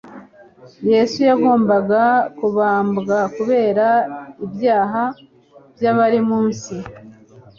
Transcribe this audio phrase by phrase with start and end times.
[0.91, 2.01] Yesu yagombaga
[2.37, 3.87] kubambwa kubera
[4.45, 5.03] ibyaha
[5.75, 6.77] by'abari mu isi.